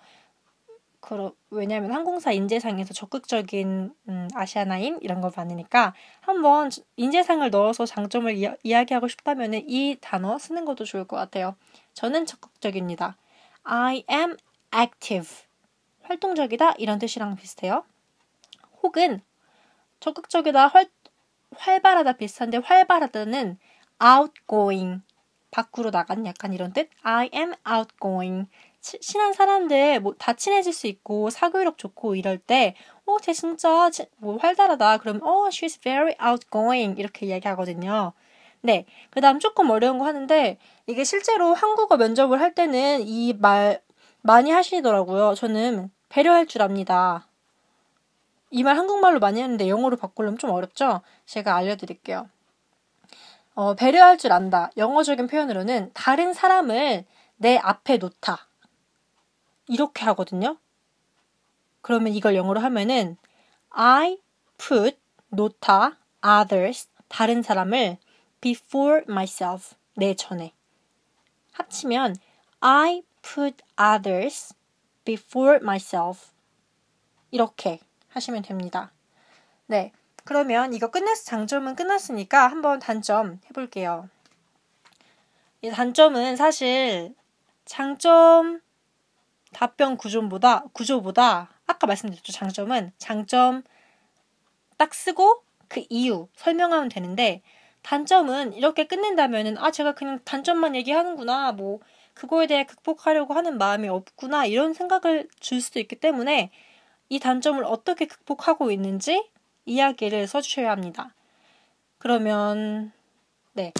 그러, 1.00 1.32
왜냐하면 1.50 1.92
항공사 1.92 2.30
인재상에서 2.30 2.94
적극적인 2.94 3.92
음, 4.08 4.28
아시아나인 4.34 5.00
이런 5.02 5.20
걸 5.20 5.32
많으니까 5.36 5.94
한번 6.20 6.70
인재상을 6.96 7.50
넣어서 7.50 7.86
장점을 7.86 8.32
이야, 8.36 8.54
이야기하고 8.62 9.08
싶다면 9.08 9.54
이 9.54 9.98
단어 10.00 10.38
쓰는 10.38 10.64
것도 10.64 10.84
좋을 10.84 11.08
것 11.08 11.16
같아요. 11.16 11.56
저는 11.92 12.24
적극적입니다. 12.24 13.16
I 13.64 14.04
am 14.08 14.36
active. 14.72 15.28
활동적이다 16.04 16.74
이런 16.78 17.00
뜻이랑 17.00 17.34
비슷해요. 17.34 17.84
혹은 18.82 19.20
적극적이다 19.98 20.68
활, 20.68 20.86
활발하다 21.58 22.12
비슷한데 22.14 22.58
활발하다는 22.58 23.58
outgoing 24.02 25.02
밖으로 25.50 25.90
나간 25.90 26.26
약간 26.26 26.52
이런 26.52 26.72
뜻. 26.72 26.88
I 27.02 27.30
am 27.34 27.54
outgoing. 27.68 28.48
치, 28.80 28.98
친한 29.00 29.32
사람들 29.32 30.00
뭐 30.00 30.14
다 30.18 30.32
친해질 30.34 30.72
수 30.72 30.86
있고 30.88 31.30
사교력 31.30 31.78
좋고 31.78 32.16
이럴 32.16 32.38
때 32.38 32.74
어, 33.06 33.18
쟤 33.20 33.32
진짜 33.32 33.90
뭐 34.18 34.36
활달하다. 34.38 34.98
그럼 34.98 35.20
어, 35.22 35.48
she's 35.48 35.80
very 35.80 36.14
outgoing 36.22 36.98
이렇게 37.00 37.26
이야기하거든요. 37.26 38.12
네. 38.62 38.86
그 39.10 39.20
다음 39.20 39.38
조금 39.38 39.70
어려운 39.70 39.98
거 39.98 40.06
하는데 40.06 40.58
이게 40.86 41.04
실제로 41.04 41.54
한국어 41.54 41.96
면접을 41.96 42.40
할 42.40 42.54
때는 42.54 43.02
이 43.06 43.32
말 43.34 43.80
많이 44.22 44.50
하시더라고요. 44.50 45.34
저는 45.34 45.90
배려할 46.08 46.46
줄 46.46 46.62
압니다. 46.62 47.28
이 48.54 48.62
말 48.62 48.78
한국말로 48.78 49.18
많이 49.18 49.40
하는데 49.40 49.68
영어로 49.68 49.96
바꾸려면 49.96 50.38
좀 50.38 50.50
어렵죠? 50.50 51.00
제가 51.26 51.56
알려드릴게요. 51.56 52.28
어, 53.54 53.74
배려할 53.74 54.16
줄 54.16 54.30
안다. 54.32 54.70
영어적인 54.76 55.26
표현으로는 55.26 55.90
다른 55.92 56.32
사람을 56.32 57.04
내 57.36 57.56
앞에 57.56 57.96
놓다. 57.96 58.46
이렇게 59.66 60.04
하거든요. 60.04 60.56
그러면 61.80 62.12
이걸 62.14 62.36
영어로 62.36 62.60
하면은 62.60 63.16
I 63.70 64.18
put 64.56 64.98
놓다 65.30 65.98
others 66.24 66.88
다른 67.08 67.42
사람을 67.42 67.98
before 68.40 69.02
myself 69.08 69.74
내 69.96 70.14
전에 70.14 70.52
합치면 71.52 72.16
I 72.60 73.02
put 73.20 73.64
others 73.80 74.54
before 75.04 75.56
myself 75.56 76.28
이렇게 77.32 77.80
하시면 78.14 78.42
됩니다. 78.42 78.92
네. 79.66 79.92
그러면 80.24 80.72
이거 80.72 80.90
끝났, 80.90 81.16
장점은 81.16 81.76
끝났으니까 81.76 82.48
한번 82.48 82.78
단점 82.78 83.40
해볼게요. 83.50 84.08
이 85.60 85.70
단점은 85.70 86.36
사실 86.36 87.14
장점 87.64 88.60
답변 89.52 89.96
구조보다, 89.96 90.64
구조보다 90.72 91.50
아까 91.66 91.86
말씀드렸죠. 91.86 92.32
장점은 92.32 92.92
장점 92.98 93.62
딱 94.76 94.94
쓰고 94.94 95.42
그 95.68 95.84
이유 95.88 96.28
설명하면 96.36 96.88
되는데 96.88 97.42
단점은 97.82 98.54
이렇게 98.54 98.86
끝낸다면은 98.86 99.58
아 99.58 99.70
제가 99.70 99.94
그냥 99.94 100.18
단점만 100.24 100.74
얘기하는구나 100.76 101.52
뭐 101.52 101.80
그거에 102.14 102.46
대해 102.46 102.64
극복하려고 102.64 103.34
하는 103.34 103.58
마음이 103.58 103.88
없구나 103.88 104.46
이런 104.46 104.72
생각을 104.72 105.28
줄 105.40 105.60
수도 105.60 105.80
있기 105.80 105.96
때문에 105.96 106.50
이 107.08 107.18
단점을 107.18 107.62
어떻게 107.64 108.06
극복하고 108.06 108.70
있는지 108.70 109.28
이야기를 109.66 110.26
써주셔야 110.26 110.70
합니다. 110.70 111.14
그러면 111.98 112.92
네 113.52 113.72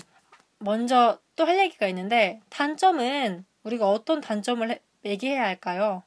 먼저 0.59 1.19
또 1.37 1.45
할 1.45 1.59
얘기가 1.59 1.89
있는데 1.89 2.41
단점은 2.51 3.45
우리가 3.65 3.89
어떤 3.91 4.21
단점을 4.21 4.71
해, 4.71 4.81
얘기해야 5.05 5.43
할까요? 5.45 6.03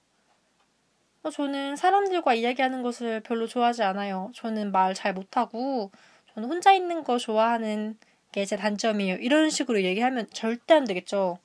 어, 1.24 1.29
저는 1.29 1.75
사람들과 1.75 2.33
이야기하는 2.33 2.81
것을 2.81 3.19
별로 3.21 3.47
좋아하지 3.47 3.83
않아요. 3.83 4.31
저는 4.36 4.71
말 4.71 4.93
잘 4.93 5.13
못하고 5.13 5.91
저는 6.33 6.50
혼자 6.50 6.74
있는 6.74 7.03
거 7.03 7.17
좋아하는 7.17 7.97
게 8.31 8.45
제 8.45 8.55
단점이에요. 8.55 9.15
이런 9.17 9.50
식으로 9.50 9.81
얘기하면 9.83 10.27
절대 10.31 10.74
안 10.75 10.86
되겠죠. 10.86 11.39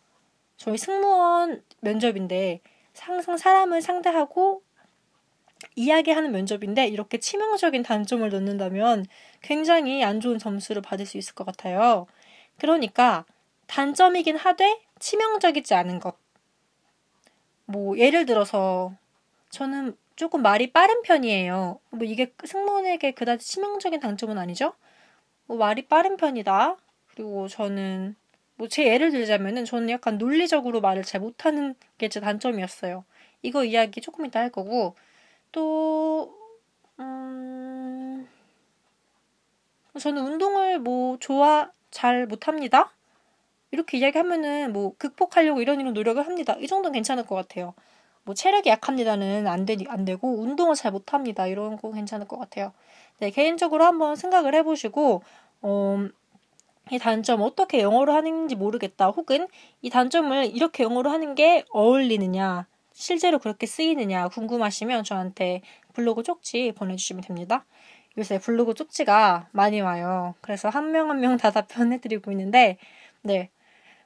저희 0.56 0.76
승무원 0.78 1.62
면접인데 1.80 2.60
항상 2.98 3.36
사람을 3.36 3.82
상대하고 3.82 4.62
이야기하는 5.76 6.32
면접인데 6.32 6.86
이렇게 6.88 7.18
치명적인 7.18 7.82
단점을 7.82 8.28
넣는다면 8.28 9.06
굉장히 9.42 10.04
안 10.04 10.20
좋은 10.20 10.38
점수를 10.38 10.82
받을 10.82 11.06
수 11.06 11.18
있을 11.18 11.34
것 11.34 11.44
같아요. 11.44 12.06
그러니까 12.58 13.24
단점이긴 13.66 14.36
하되 14.36 14.80
치명적이지 14.98 15.74
않은 15.74 16.00
것. 16.00 16.16
뭐 17.66 17.96
예를 17.98 18.26
들어서 18.26 18.92
저는 19.50 19.96
조금 20.16 20.42
말이 20.42 20.72
빠른 20.72 21.02
편이에요. 21.02 21.80
뭐 21.90 22.06
이게 22.06 22.32
승무원에게 22.44 23.12
그다지 23.12 23.46
치명적인 23.46 24.00
단점은 24.00 24.38
아니죠? 24.38 24.74
뭐 25.46 25.56
말이 25.56 25.86
빠른 25.86 26.16
편이다. 26.16 26.76
그리고 27.14 27.48
저는 27.48 28.16
뭐 28.56 28.68
제 28.68 28.86
예를 28.86 29.10
들자면은 29.10 29.64
저는 29.64 29.90
약간 29.90 30.18
논리적으로 30.18 30.80
말을 30.80 31.02
잘 31.04 31.20
못하는 31.20 31.74
게 31.98 32.08
제 32.08 32.20
단점이었어요. 32.20 33.04
이거 33.42 33.64
이야기 33.64 34.00
조금 34.00 34.26
이따 34.26 34.40
할 34.40 34.50
거고 34.50 34.94
또, 35.52 36.34
음, 37.00 38.28
저는 39.98 40.22
운동을 40.24 40.78
뭐 40.78 41.18
좋아, 41.18 41.70
잘 41.90 42.26
못합니다. 42.26 42.90
이렇게 43.72 43.98
이야기하면은 43.98 44.72
뭐 44.72 44.94
극복하려고 44.98 45.62
이런 45.62 45.80
이런 45.80 45.94
노력을 45.94 46.24
합니다. 46.26 46.56
이 46.60 46.66
정도는 46.66 46.94
괜찮을 46.94 47.26
것 47.26 47.34
같아요. 47.36 47.74
뭐 48.24 48.34
체력이 48.34 48.68
약합니다는 48.70 49.46
안, 49.48 49.66
되, 49.66 49.76
안 49.88 50.04
되고 50.04 50.40
운동을 50.42 50.74
잘 50.76 50.92
못합니다. 50.92 51.46
이런 51.46 51.76
거 51.78 51.92
괜찮을 51.92 52.28
것 52.28 52.38
같아요. 52.38 52.72
네, 53.20 53.30
개인적으로 53.30 53.84
한번 53.84 54.16
생각을 54.16 54.54
해보시고, 54.56 55.22
어, 55.62 56.08
이 56.92 56.98
단점 56.98 57.42
어떻게 57.42 57.80
영어로 57.82 58.12
하는지 58.14 58.54
모르겠다. 58.56 59.08
혹은 59.10 59.48
이 59.82 59.90
단점을 59.90 60.46
이렇게 60.54 60.84
영어로 60.84 61.10
하는 61.10 61.34
게 61.34 61.64
어울리느냐. 61.72 62.66
실제로 62.92 63.38
그렇게 63.38 63.66
쓰이느냐 63.66 64.28
궁금하시면 64.28 65.04
저한테 65.04 65.62
블로그 65.94 66.22
쪽지 66.22 66.72
보내주시면 66.76 67.22
됩니다. 67.22 67.64
요새 68.18 68.38
블로그 68.38 68.74
쪽지가 68.74 69.48
많이 69.52 69.80
와요. 69.80 70.34
그래서 70.42 70.68
한 70.68 70.90
명 70.92 71.10
한 71.10 71.18
명 71.20 71.36
다 71.38 71.50
답변해드리고 71.50 72.30
있는데, 72.32 72.78
네. 73.22 73.50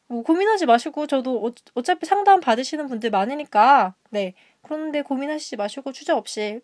뭐 0.08 0.22
고민하지 0.22 0.66
마시고, 0.66 1.06
저도 1.08 1.52
어, 1.74 1.82
차피 1.82 2.06
상담 2.06 2.40
받으시는 2.40 2.86
분들 2.88 3.10
많으니까, 3.10 3.94
네. 4.10 4.34
그런데 4.62 5.02
고민하시지 5.02 5.56
마시고, 5.56 5.92
주저 5.92 6.16
없이, 6.16 6.60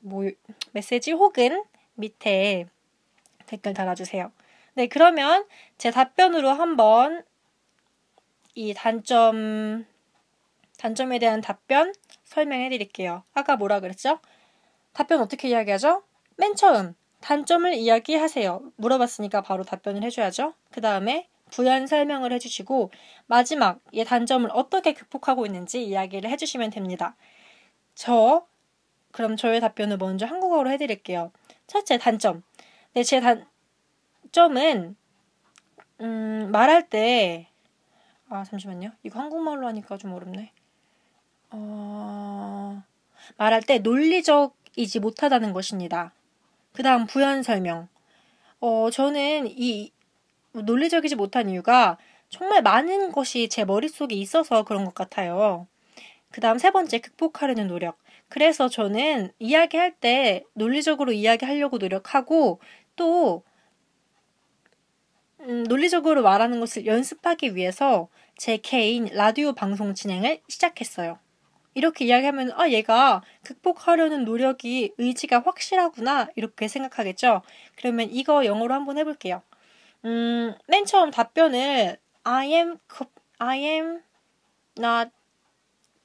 뭐, 0.00 0.24
메시지 0.72 1.12
혹은 1.12 1.62
밑에 1.94 2.66
댓글 3.46 3.74
달아주세요. 3.74 4.32
네, 4.74 4.88
그러면 4.88 5.46
제 5.78 5.90
답변으로 5.92 6.50
한번 6.50 7.22
이 8.54 8.74
단점 8.74 9.86
단점에 10.82 11.20
대한 11.20 11.40
답변 11.40 11.94
설명해 12.24 12.68
드릴게요. 12.70 13.22
아까 13.34 13.54
뭐라 13.54 13.78
그랬죠? 13.78 14.18
답변 14.92 15.20
어떻게 15.20 15.48
이야기하죠? 15.48 16.02
맨 16.36 16.56
처음 16.56 16.96
단점을 17.20 17.72
이야기하세요. 17.72 18.72
물어봤으니까 18.74 19.42
바로 19.42 19.62
답변을 19.62 20.02
해줘야죠. 20.02 20.54
그 20.72 20.80
다음에 20.80 21.28
부연 21.52 21.86
설명을 21.86 22.32
해주시고 22.32 22.90
마지막 23.26 23.78
이 23.92 24.04
단점을 24.04 24.50
어떻게 24.52 24.92
극복하고 24.92 25.46
있는지 25.46 25.86
이야기를 25.86 26.28
해주시면 26.30 26.70
됩니다. 26.70 27.14
저 27.94 28.44
그럼 29.12 29.36
저의 29.36 29.60
답변을 29.60 29.98
먼저 29.98 30.26
한국어로 30.26 30.68
해드릴게요. 30.70 31.30
첫째 31.68 31.96
단점. 31.96 32.42
네, 32.94 33.04
제 33.04 33.20
단점은 34.32 34.96
음, 36.00 36.48
말할 36.50 36.88
때 36.88 37.46
아, 38.28 38.42
잠시만요. 38.42 38.90
이거 39.04 39.20
한국말로 39.20 39.68
하니까 39.68 39.96
좀 39.96 40.12
어렵네. 40.12 40.52
어, 41.52 42.82
말할 43.36 43.62
때 43.62 43.78
논리적이지 43.78 45.00
못하다는 45.00 45.52
것입니다. 45.52 46.12
그 46.72 46.82
다음 46.82 47.06
부연 47.06 47.42
설명. 47.42 47.88
어, 48.60 48.90
저는 48.90 49.46
이 49.48 49.92
논리적이지 50.52 51.16
못한 51.16 51.48
이유가 51.48 51.98
정말 52.28 52.62
많은 52.62 53.12
것이 53.12 53.48
제 53.48 53.64
머릿속에 53.64 54.14
있어서 54.14 54.64
그런 54.64 54.84
것 54.84 54.94
같아요. 54.94 55.66
그 56.30 56.40
다음 56.40 56.58
세 56.58 56.70
번째, 56.70 56.98
극복하려는 56.98 57.68
노력. 57.68 57.98
그래서 58.28 58.68
저는 58.68 59.32
이야기할 59.38 59.92
때 59.92 60.44
논리적으로 60.54 61.12
이야기하려고 61.12 61.76
노력하고 61.76 62.60
또 62.96 63.42
음, 65.40 65.64
논리적으로 65.64 66.22
말하는 66.22 66.60
것을 66.60 66.86
연습하기 66.86 67.56
위해서 67.56 68.08
제 68.38 68.56
개인 68.56 69.06
라디오 69.12 69.52
방송 69.52 69.92
진행을 69.92 70.40
시작했어요. 70.48 71.18
이렇게 71.74 72.04
이야기하면 72.06 72.52
아 72.54 72.68
얘가 72.70 73.22
극복하려는 73.42 74.24
노력이 74.24 74.92
의지가 74.98 75.40
확실하구나 75.40 76.28
이렇게 76.36 76.68
생각하겠죠. 76.68 77.42
그러면 77.76 78.08
이거 78.10 78.44
영어로 78.44 78.74
한번 78.74 78.98
해볼게요. 78.98 79.42
음, 80.04 80.54
맨 80.68 80.84
처음 80.84 81.10
답변을 81.10 81.96
I 82.24 82.52
am 82.52 82.78
I 83.38 83.58
am 83.60 84.02
not 84.78 85.10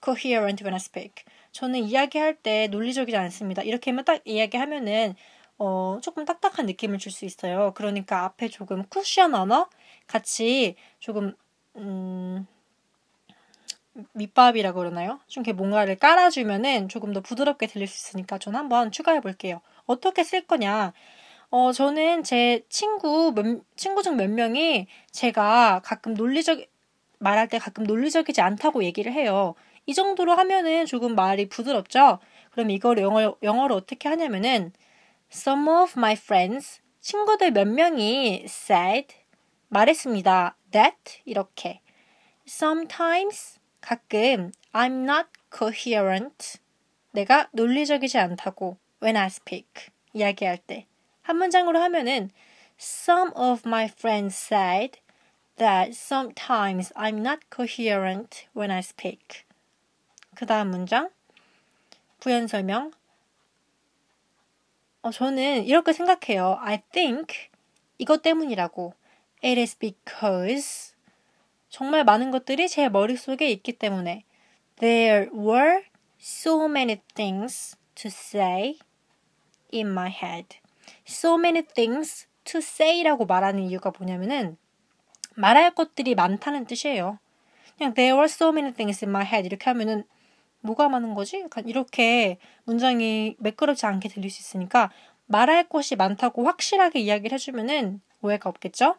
coherent 0.03 0.63
when 0.63 0.73
I 0.73 0.77
speak. 0.77 1.25
저는 1.51 1.79
이야기할 1.81 2.35
때 2.35 2.67
논리적이지 2.67 3.17
않습니다. 3.17 3.63
이렇게 3.63 3.91
하면 3.91 4.05
딱 4.05 4.21
이야기하면은 4.25 5.15
어, 5.57 5.99
조금 6.03 6.25
딱딱한 6.25 6.65
느낌을 6.67 6.99
줄 6.99 7.11
수 7.11 7.25
있어요. 7.25 7.73
그러니까 7.75 8.23
앞에 8.25 8.47
조금 8.49 8.83
쿠션 8.89 9.33
언어 9.35 9.69
같이 10.07 10.75
조금 10.99 11.35
음, 11.75 12.47
밑밥이라고 14.13 14.79
그러나요? 14.79 15.19
좀 15.27 15.41
이렇게 15.41 15.53
뭔가를 15.53 15.95
깔아주면은 15.97 16.89
조금 16.89 17.13
더 17.13 17.21
부드럽게 17.21 17.67
들릴 17.67 17.87
수 17.87 18.09
있으니까 18.09 18.37
전 18.37 18.55
한번 18.55 18.91
추가해 18.91 19.19
볼게요. 19.21 19.61
어떻게 19.85 20.23
쓸 20.23 20.45
거냐? 20.45 20.93
어, 21.49 21.71
저는 21.71 22.23
제 22.23 22.65
친구, 22.69 23.33
몇, 23.33 23.61
친구 23.75 24.03
중 24.03 24.17
몇 24.17 24.29
명이 24.29 24.87
제가 25.11 25.81
가끔 25.83 26.13
논리적, 26.13 26.59
말할 27.19 27.47
때 27.47 27.57
가끔 27.57 27.83
논리적이지 27.85 28.41
않다고 28.41 28.83
얘기를 28.83 29.11
해요. 29.13 29.55
이 29.85 29.93
정도로 29.93 30.33
하면은 30.33 30.85
조금 30.85 31.15
말이 31.15 31.47
부드럽죠? 31.49 32.19
그럼 32.51 32.69
이걸 32.71 32.97
영어, 32.99 33.35
영어로 33.41 33.75
어떻게 33.75 34.09
하냐면은 34.09 34.73
Some 35.31 35.69
of 35.69 35.93
my 35.97 36.13
friends, 36.13 36.81
친구들 37.01 37.51
몇 37.51 37.67
명이 37.67 38.43
said, 38.45 39.15
말했습니다. 39.69 40.57
that, 40.71 41.21
이렇게. 41.25 41.81
Sometimes, 42.47 43.56
가끔, 43.87 44.51
I'm 44.73 45.05
not 45.05 45.29
coherent. 45.49 46.59
내가 47.13 47.47
논리적이지 47.53 48.17
않다고, 48.17 48.77
when 49.01 49.15
I 49.15 49.27
speak. 49.27 49.87
이야기할 50.11 50.57
때. 50.57 50.85
한 51.21 51.37
문장으로 51.37 51.79
하면은, 51.79 52.29
Some 52.77 53.31
of 53.33 53.61
my 53.65 53.85
friends 53.85 54.35
said 54.35 54.99
that 55.55 55.91
sometimes 55.91 56.91
I'm 56.95 57.19
not 57.19 57.39
coherent 57.49 58.47
when 58.53 58.71
I 58.71 58.79
speak. 58.79 59.45
그 60.35 60.45
다음 60.45 60.71
문장. 60.71 61.09
부연 62.19 62.47
설명. 62.47 62.91
어, 65.01 65.11
저는 65.11 65.63
이렇게 65.63 65.93
생각해요. 65.93 66.57
I 66.59 66.81
think 66.91 67.49
이것 67.99 68.21
때문이라고. 68.21 68.93
It 69.41 69.57
is 69.57 69.77
because 69.79 70.93
정말 71.69 72.03
많은 72.03 72.31
것들이 72.31 72.67
제 72.69 72.89
머릿속에 72.89 73.49
있기 73.51 73.73
때문에 73.73 74.23
There 74.79 75.29
were 75.33 75.83
so 76.19 76.65
many 76.65 77.01
things 77.15 77.75
to 77.95 78.09
say 78.09 78.77
in 79.73 79.87
my 79.87 80.09
head. 80.09 80.57
So 81.07 81.35
many 81.35 81.63
things 81.63 82.27
to 82.45 82.59
say라고 82.59 83.25
말하는 83.25 83.63
이유가 83.63 83.91
뭐냐면은 83.97 84.57
말할 85.35 85.73
것들이 85.75 86.15
많다는 86.15 86.65
뜻이에요. 86.65 87.19
그냥 87.77 87.93
there 87.93 88.13
were 88.13 88.25
so 88.25 88.49
many 88.49 88.73
things 88.73 89.03
in 89.03 89.09
my 89.09 89.25
head 89.25 89.45
이렇게 89.45 89.69
하면은 89.69 90.03
뭐가 90.61 90.89
많은 90.89 91.13
거지? 91.13 91.45
이렇게 91.65 92.37
문장이 92.65 93.35
매끄럽지 93.39 93.85
않게 93.85 94.09
들릴 94.09 94.29
수 94.29 94.41
있으니까 94.41 94.91
말할 95.25 95.69
것이 95.69 95.95
많다고 95.95 96.45
확실하게 96.45 96.99
이야기를 96.99 97.35
해주면은 97.35 98.01
오해가 98.21 98.49
없겠죠? 98.49 98.95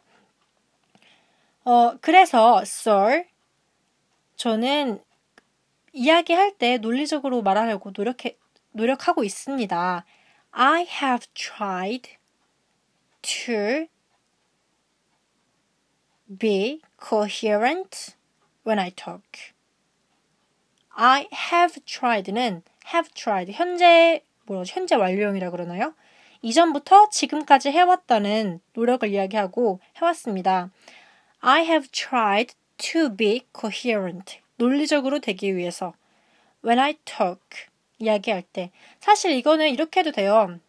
어, 1.65 1.97
그래서, 2.01 2.59
sir, 2.61 3.25
저는 4.35 5.03
이야기할 5.93 6.57
때 6.57 6.77
논리적으로 6.77 7.41
말하려고 7.41 7.91
노력해, 7.95 8.37
노력하고 8.71 9.23
있습니다. 9.23 10.05
I 10.51 10.87
have 11.01 11.27
tried 11.33 12.09
to 13.21 13.87
be 16.37 16.81
coherent 17.01 18.15
when 18.65 18.79
I 18.79 18.91
talk. 18.91 19.53
I 20.91 21.27
have 21.51 21.81
tried는 21.85 22.63
have 22.93 23.11
tried 23.13 23.51
현재 23.51 24.23
뭐라지 24.45 24.73
현재 24.73 24.95
완료형이라 24.95 25.51
그러나요? 25.51 25.93
이전부터 26.41 27.09
지금까지 27.09 27.69
해왔다는 27.71 28.61
노력을 28.73 29.07
이야기하고 29.07 29.79
해왔습니다. 29.97 30.69
I 31.41 31.61
have 31.63 31.89
tried 31.91 32.53
to 32.91 33.09
be 33.15 33.41
coherent. 33.57 34.39
논리적으로 34.57 35.19
되기 35.19 35.55
위해서. 35.55 35.93
When 36.63 36.79
I 36.79 36.95
talk. 37.05 37.67
이야기할 37.99 38.43
때. 38.43 38.71
사실 38.99 39.31
이거는 39.31 39.69
이렇게 39.69 40.01
해도 40.01 40.11
돼요. 40.11 40.59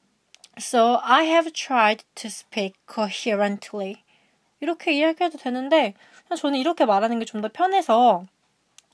So 0.58 0.98
I 1.02 1.26
have 1.26 1.52
tried 1.52 2.04
to 2.16 2.28
speak 2.28 2.74
coherently. 2.92 3.96
이렇게 4.60 4.92
이야기해도 4.92 5.38
되는데, 5.38 5.94
저는 6.36 6.58
이렇게 6.58 6.84
말하는 6.84 7.18
게 7.18 7.24
좀 7.24 7.40
더 7.40 7.48
편해서, 7.48 8.24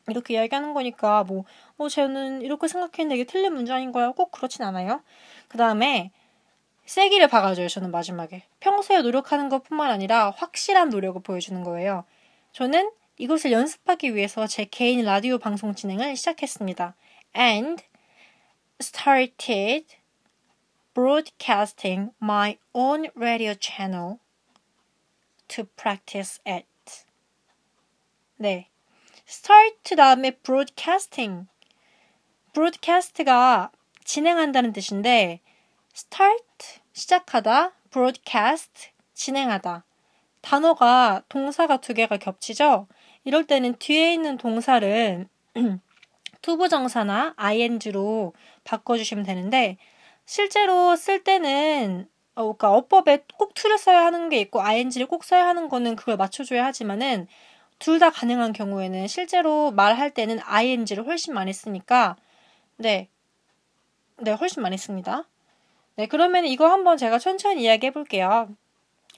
이렇게 0.09 0.35
이야기하는 0.35 0.75
거니까, 0.75 1.25
뭐, 1.25 1.45
어, 1.79 1.89
쟤는 1.89 2.43
이렇게 2.43 2.69
생각했는데 2.69 3.15
이게 3.17 3.25
틀린 3.25 3.55
문장인 3.55 3.91
거야. 3.91 4.13
꼭 4.13 4.31
그렇진 4.31 4.63
않아요. 4.65 5.03
그 5.49 5.59
다음에, 5.59 6.13
세기를 6.87 7.29
박아줘요, 7.29 7.69
저는 7.69 7.91
마지막에. 7.91 8.45
평소에 8.61 9.03
노력하는 9.03 9.49
것 9.49 9.65
뿐만 9.65 9.91
아니라 9.91 10.31
확실한 10.31 10.89
노력을 10.89 11.21
보여주는 11.23 11.63
거예요. 11.63 12.05
저는 12.53 12.91
이것을 13.19 13.53
연습하기 13.53 14.15
위해서 14.15 14.47
제 14.47 14.65
개인 14.65 15.05
라디오 15.05 15.39
방송 15.39 15.75
진행을 15.75 16.17
시작했습니다. 16.17 16.95
And 17.37 17.83
started 18.81 19.97
broadcasting 20.95 22.13
my 22.23 22.57
own 22.73 23.11
radio 23.17 23.55
channel 23.59 24.19
to 25.49 25.65
practice 25.77 26.41
it. 26.47 26.67
네. 28.39 28.69
start 29.29 29.97
다음에 29.97 30.31
broadcasting. 30.31 31.49
broadcast가 32.53 33.73
진행한다는 34.05 34.73
뜻인데 34.73 35.41
start 35.97 36.45
시작하다, 36.93 37.73
broadcast 37.91 38.91
진행하다. 39.15 39.83
단어가 40.43 41.23
동사가 41.31 41.79
두 41.79 41.95
개가 41.95 42.19
겹치죠? 42.19 42.87
이럴 43.25 43.47
때는 43.47 43.77
뒤에 43.79 44.13
있는 44.13 44.37
동사를 44.37 45.27
투부정사나 46.43 47.33
ing로 47.37 48.35
바꿔주시면 48.65 49.25
되는데 49.25 49.79
실제로 50.27 50.95
쓸 50.97 51.25
때는 51.25 52.07
어, 52.35 52.43
그러니까 52.43 52.73
어법에 52.73 53.25
꼭 53.39 53.55
to를 53.55 53.79
써야 53.79 54.05
하는 54.05 54.29
게 54.29 54.39
있고 54.41 54.61
ing를 54.61 55.07
꼭 55.07 55.25
써야 55.25 55.47
하는 55.47 55.71
거는 55.71 55.97
그걸 55.97 56.19
맞춰줘야 56.19 56.67
하지만은 56.67 57.27
둘 57.79 57.99
다 57.99 58.11
가능한 58.11 58.53
경우에는 58.53 59.07
실제로 59.07 59.71
말할 59.71 60.13
때는 60.13 60.41
ing를 60.45 61.07
훨씬 61.07 61.33
많이 61.33 61.55
쓰니까 61.55 62.17
네, 62.77 63.09
네 64.19 64.33
훨씬 64.33 64.63
많이 64.63 64.77
씁니다. 64.77 65.27
네, 65.97 66.07
그러면 66.07 66.45
이거 66.45 66.69
한번 66.69 66.97
제가 66.97 67.19
천천히 67.19 67.63
이야기해 67.63 67.91
볼게요. 67.91 68.49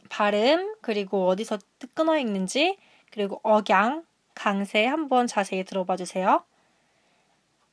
발음, 0.08 0.76
그리고 0.80 1.26
어디서 1.28 1.58
끊어 1.94 2.16
읽는지, 2.16 2.78
그리고 3.10 3.40
억양, 3.42 4.04
강세 4.34 4.86
한번 4.86 5.26
자세히 5.26 5.64
들어봐 5.64 5.96
주세요. 5.96 6.44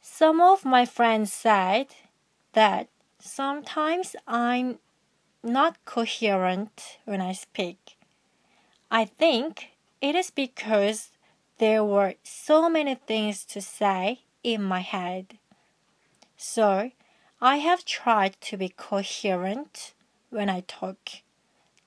Some 0.02 0.42
of 0.42 0.68
my 0.68 0.84
friends 0.84 1.32
said 1.32 1.88
that 2.54 2.90
sometimes 3.20 4.16
I'm 4.26 4.80
not 5.44 5.76
coherent 5.86 7.00
when 7.06 7.22
I 7.22 7.32
speak. 7.32 7.98
I 8.90 9.06
think 9.06 9.76
it 10.02 10.16
is 10.16 10.32
because 10.32 11.12
there 11.60 11.84
were 11.84 12.16
so 12.24 12.70
many 12.70 12.96
things 12.96 13.46
to 13.46 13.62
say 13.62 14.22
in 14.44 14.64
my 14.64 14.82
head. 14.82 15.38
So 16.38 16.92
I 17.41 17.57
have 17.57 17.85
tried 17.85 18.37
to 18.51 18.57
be 18.57 18.69
coherent 18.69 19.95
when 20.31 20.51
I 20.51 20.61
talk 20.61 21.23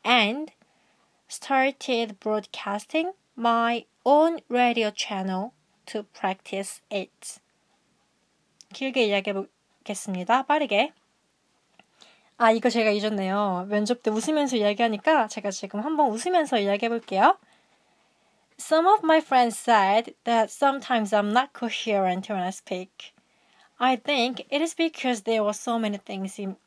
and 0.03 0.51
started 1.27 2.19
broadcasting 2.19 3.13
my 3.35 3.85
own 4.03 4.39
radio 4.49 4.91
channel 4.91 5.53
to 5.85 6.03
practice 6.03 6.81
it. 6.91 7.39
길게 8.73 9.05
이야기해 9.05 9.33
보겠습니다. 9.33 10.43
빠르게. 10.43 10.91
아, 12.37 12.51
이거 12.51 12.69
제가 12.69 12.89
잊었네요. 12.89 13.67
면접 13.69 14.01
때 14.01 14.09
웃으면서 14.09 14.57
이야기하니까 14.57 15.27
제가 15.27 15.51
지금 15.51 15.81
한번 15.81 16.09
웃으면서 16.09 16.57
이야기해 16.59 16.89
볼게요. 16.89 17.37
Some 18.59 18.87
of 18.87 19.01
my 19.03 19.19
friends 19.19 19.57
said 19.57 20.15
that 20.25 20.51
sometimes 20.51 21.13
I'm 21.13 21.31
not 21.31 21.53
coherent 21.53 22.31
when 22.31 22.43
I 22.43 22.49
speak. 22.49 23.13
I 23.79 23.95
think 23.95 24.45
it 24.49 24.61
is 24.61 24.73
because 24.73 25.23
there 25.23 25.43
were 25.43 25.53
so 25.53 25.77
many 25.77 25.97
things 25.97 26.39
in 26.39 26.57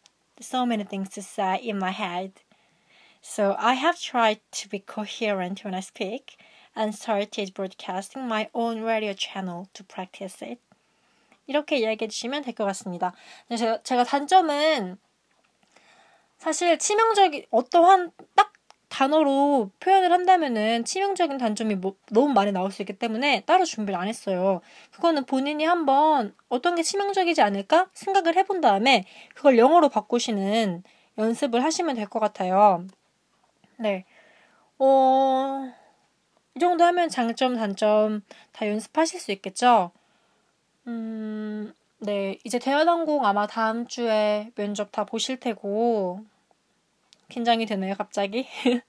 so 0.40 0.66
many 0.66 0.84
things 0.84 1.08
to 1.10 1.22
say 1.22 1.56
in 1.56 1.78
my 1.78 1.90
head. 1.90 2.32
So 3.22 3.56
I 3.58 3.74
have 3.74 3.98
tried 4.00 4.40
to 4.52 4.68
be 4.68 4.78
coherent 4.80 5.64
when 5.64 5.74
I 5.74 5.80
speak 5.80 6.36
and 6.74 6.94
started 6.94 7.54
broadcasting 7.54 8.28
my 8.28 8.48
own 8.54 8.82
radio 8.82 9.14
channel 9.14 9.68
to 9.74 9.82
practice 9.84 10.42
it. 10.42 10.60
이렇게 11.48 11.78
이야기해 11.78 12.08
주시면 12.08 12.42
될 12.42 12.54
것 12.54 12.64
같습니다. 12.66 13.14
제가, 13.48 13.82
제가 13.82 14.04
단점은 14.04 14.98
사실 16.38 16.78
치명적인 16.78 17.46
어떠한 17.50 18.12
딱 18.34 18.49
단어로 18.91 19.71
표현을 19.79 20.11
한다면은 20.11 20.83
치명적인 20.83 21.37
단점이 21.37 21.75
뭐, 21.75 21.95
너무 22.11 22.33
많이 22.33 22.51
나올 22.51 22.71
수 22.71 22.81
있기 22.81 22.93
때문에 22.93 23.41
따로 23.45 23.63
준비를 23.65 23.97
안 23.99 24.07
했어요. 24.07 24.61
그거는 24.91 25.25
본인이 25.25 25.63
한번 25.63 26.35
어떤 26.49 26.75
게 26.75 26.83
치명적이지 26.83 27.41
않을까 27.41 27.89
생각을 27.93 28.35
해본 28.35 28.59
다음에 28.61 29.05
그걸 29.33 29.57
영어로 29.57 29.89
바꾸시는 29.89 30.83
연습을 31.17 31.63
하시면 31.63 31.95
될 31.95 32.07
것 32.07 32.19
같아요. 32.19 32.85
네. 33.77 34.05
어, 34.79 35.71
이 36.55 36.59
정도 36.59 36.83
하면 36.83 37.09
장점, 37.09 37.55
단점 37.55 38.21
다 38.51 38.67
연습하실 38.67 39.19
수 39.19 39.31
있겠죠? 39.31 39.91
음, 40.87 41.73
네. 41.99 42.37
이제 42.43 42.59
대한항공 42.59 43.25
아마 43.25 43.47
다음 43.47 43.87
주에 43.87 44.51
면접 44.55 44.91
다 44.91 45.05
보실 45.05 45.39
테고, 45.39 46.25
긴장이 47.31 47.65
되네요, 47.65 47.95
갑자기. 47.97 48.47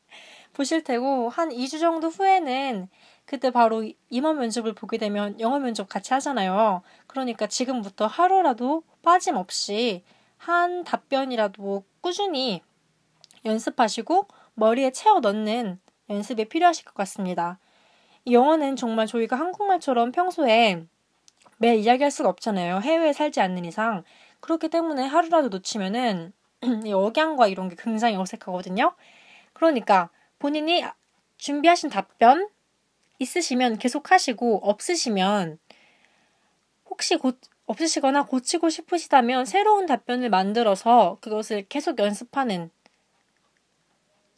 보실 0.53 0.85
테고, 0.85 1.31
한 1.31 1.49
2주 1.49 1.81
정도 1.81 2.09
후에는 2.09 2.89
그때 3.25 3.51
바로 3.51 3.89
임원 4.11 4.39
면접을 4.39 4.75
보게 4.75 4.99
되면 4.99 5.39
영어 5.41 5.59
면접 5.59 5.89
같이 5.89 6.13
하잖아요. 6.13 6.83
그러니까 7.07 7.47
지금부터 7.47 8.07
하루라도 8.07 8.83
빠짐없이 9.03 10.03
한 10.37 10.85
답변이라도 10.85 11.85
꾸준히 12.01 12.61
연습하시고 13.45 14.27
머리에 14.55 14.91
채워 14.91 15.21
넣는 15.21 15.81
연습이 16.11 16.45
필요하실 16.45 16.85
것 16.85 16.95
같습니다. 16.95 17.59
영어는 18.31 18.77
정말 18.77 19.07
저희가 19.07 19.37
한국말처럼 19.37 20.13
평소에 20.13 20.85
매일 21.59 21.79
이야기할 21.79 22.11
수가 22.11 22.29
없잖아요. 22.29 22.81
해외에 22.81 23.13
살지 23.13 23.41
않는 23.41 23.65
이상. 23.65 24.03
그렇기 24.41 24.69
때문에 24.69 25.07
하루라도 25.07 25.49
놓치면은 25.49 26.33
이 26.85 26.93
억양과 26.93 27.49
이런 27.49 27.69
게 27.69 27.77
굉장히 27.79 28.17
어색하거든요. 28.17 28.95
그러니까 29.53 30.11
본인이 30.39 30.85
준비하신 31.37 31.91
답변 31.91 32.49
있으시면 33.19 33.79
계속 33.79 34.11
하시고 34.11 34.61
없으시면 34.63 35.59
혹시 36.89 37.17
곧 37.17 37.41
없으시거나 37.67 38.25
고치고 38.27 38.69
싶으시다면 38.69 39.45
새로운 39.45 39.87
답변을 39.87 40.31
만들어서 40.31 41.19
그것을 41.21 41.67
계속 41.69 41.99
연습하는 41.99 42.71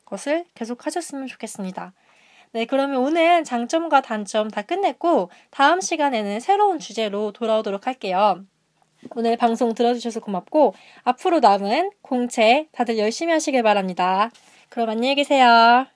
것을 0.05 0.45
계속 0.55 0.87
하셨으면 0.87 1.27
좋겠습니다. 1.27 1.95
네, 2.53 2.67
그러면 2.67 2.99
오늘 2.99 3.43
장점과 3.43 4.03
단점 4.03 4.51
다 4.51 4.63
끝냈고 4.63 5.31
다음 5.51 5.81
시간에는 5.81 6.39
새로운 6.41 6.79
주제로 6.79 7.33
돌아오도록 7.33 7.87
할게요. 7.87 8.45
오늘 9.15 9.37
방송 9.37 9.75
들어주셔서 9.75 10.21
고맙고 10.21 10.75
앞으로 11.03 11.41
남은 11.41 11.91
공채 12.03 12.67
다들 12.73 12.99
열심히 12.99 13.33
하시길 13.33 13.63
바랍니다. 13.63 14.31
그럼 14.69 14.91
안녕히 14.91 15.15
계세요. 15.15 15.94